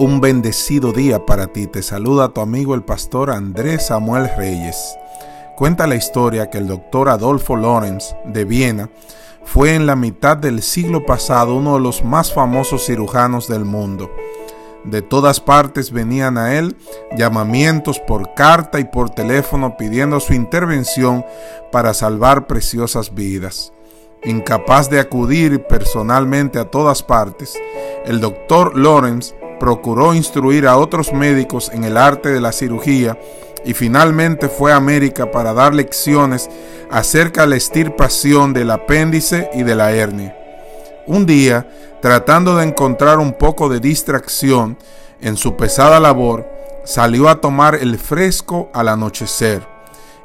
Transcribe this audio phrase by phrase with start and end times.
[0.00, 1.66] Un bendecido día para ti.
[1.66, 4.96] Te saluda tu amigo el pastor Andrés Samuel Reyes.
[5.58, 8.88] Cuenta la historia que el doctor Adolfo Lorenz de Viena
[9.44, 14.10] fue en la mitad del siglo pasado uno de los más famosos cirujanos del mundo.
[14.84, 16.78] De todas partes venían a él
[17.14, 21.26] llamamientos por carta y por teléfono pidiendo su intervención
[21.70, 23.74] para salvar preciosas vidas.
[24.24, 27.54] Incapaz de acudir personalmente a todas partes,
[28.06, 33.16] el doctor Lawrence procuró instruir a otros médicos en el arte de la cirugía
[33.64, 36.48] y finalmente fue a América para dar lecciones
[36.90, 40.36] acerca de la extirpación del apéndice y de la hernia.
[41.06, 41.68] Un día,
[42.00, 44.78] tratando de encontrar un poco de distracción
[45.20, 46.48] en su pesada labor,
[46.84, 49.66] salió a tomar el fresco al anochecer.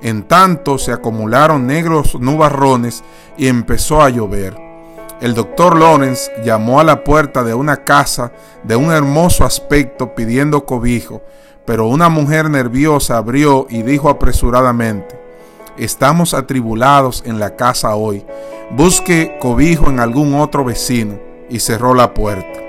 [0.00, 3.02] En tanto se acumularon negros nubarrones
[3.36, 4.73] y empezó a llover.
[5.20, 10.66] El doctor Lawrence llamó a la puerta de una casa de un hermoso aspecto pidiendo
[10.66, 11.22] cobijo,
[11.64, 15.24] pero una mujer nerviosa abrió y dijo apresuradamente,
[15.76, 18.24] Estamos atribulados en la casa hoy.
[18.70, 21.18] Busque cobijo en algún otro vecino.
[21.50, 22.60] Y cerró la puerta.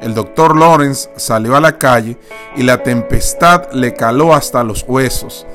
[0.00, 2.16] El doctor Lawrence salió a la calle
[2.54, 5.46] y la tempestad le caló hasta los huesos.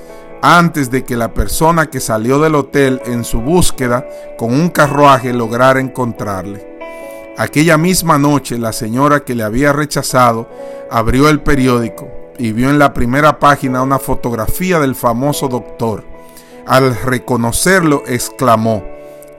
[0.41, 5.33] Antes de que la persona que salió del hotel en su búsqueda con un carruaje
[5.33, 6.79] lograra encontrarle.
[7.37, 10.49] Aquella misma noche la señora que le había rechazado
[10.89, 16.03] abrió el periódico y vio en la primera página una fotografía del famoso doctor
[16.69, 18.83] al reconocerlo, exclamó,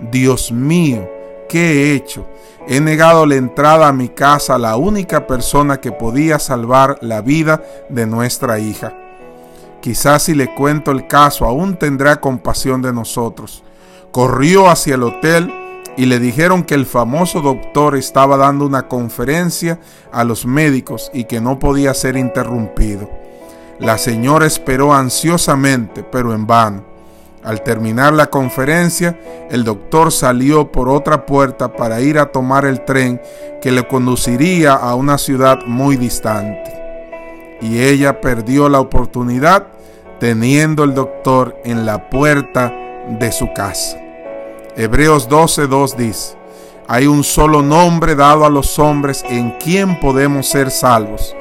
[0.00, 1.08] Dios mío,
[1.48, 2.26] ¿qué he hecho?
[2.66, 7.20] He negado la entrada a mi casa a la única persona que podía salvar la
[7.20, 9.09] vida de nuestra hija.
[9.80, 13.64] Quizás si le cuento el caso aún tendrá compasión de nosotros.
[14.12, 15.52] Corrió hacia el hotel
[15.96, 19.80] y le dijeron que el famoso doctor estaba dando una conferencia
[20.12, 23.10] a los médicos y que no podía ser interrumpido.
[23.78, 26.84] La señora esperó ansiosamente, pero en vano.
[27.42, 29.18] Al terminar la conferencia,
[29.50, 33.20] el doctor salió por otra puerta para ir a tomar el tren
[33.62, 36.79] que le conduciría a una ciudad muy distante.
[37.60, 39.66] Y ella perdió la oportunidad
[40.18, 42.72] teniendo el doctor en la puerta
[43.18, 43.98] de su casa.
[44.76, 46.36] Hebreos 12:2 dice,
[46.86, 51.34] hay un solo nombre dado a los hombres en quien podemos ser salvos,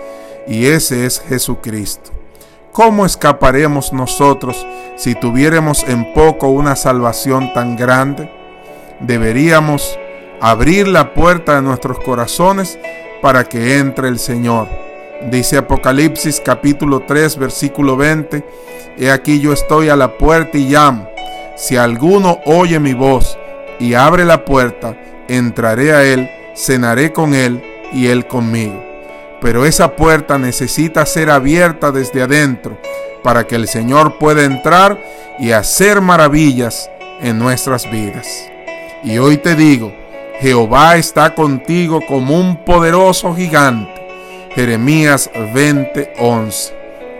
[0.47, 2.11] y ese es Jesucristo.
[2.71, 4.65] ¿Cómo escaparemos nosotros
[4.95, 8.31] si tuviéramos en poco una salvación tan grande?
[8.99, 9.97] Deberíamos
[10.39, 12.77] abrir la puerta de nuestros corazones
[13.21, 14.88] para que entre el Señor.
[15.21, 18.43] Dice Apocalipsis capítulo 3 versículo 20,
[18.97, 21.09] He aquí yo estoy a la puerta y llamo.
[21.55, 23.37] Si alguno oye mi voz
[23.79, 24.97] y abre la puerta,
[25.27, 28.89] entraré a él, cenaré con él y él conmigo
[29.41, 32.77] pero esa puerta necesita ser abierta desde adentro
[33.23, 34.99] para que el Señor pueda entrar
[35.39, 36.89] y hacer maravillas
[37.21, 38.49] en nuestras vidas.
[39.03, 39.93] Y hoy te digo,
[40.39, 43.98] Jehová está contigo como un poderoso gigante.
[44.55, 46.73] Jeremías 20:11.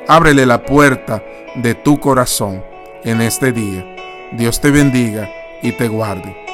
[0.08, 1.24] Ábrele la puerta
[1.56, 2.64] de tu corazón
[3.04, 3.86] en este día.
[4.32, 5.30] Dios te bendiga
[5.62, 6.49] y te guarde.